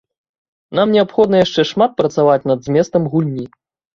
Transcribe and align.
Нам 0.79 0.93
неабходна 0.95 1.41
яшчэ 1.45 1.65
шмат 1.73 1.93
працаваць 2.01 2.39
над 2.53 2.59
зместам 2.69 3.05
гульні. 3.15 3.45